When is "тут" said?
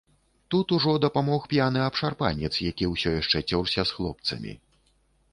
0.53-0.71